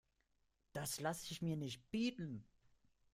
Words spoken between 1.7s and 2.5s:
bieten!